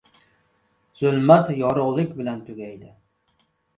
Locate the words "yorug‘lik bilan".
1.59-2.43